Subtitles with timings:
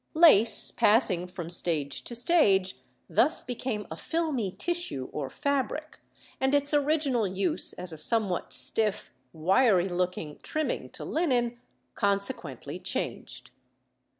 [0.15, 2.75] Lace, passing from stage to stage,
[3.07, 5.99] thus became a filmy tissue or fabric,
[6.39, 11.59] and its original use as a somewhat stiff, wiry looking trimming to linen
[11.93, 13.51] consequently changed.